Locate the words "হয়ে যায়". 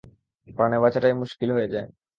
1.55-1.89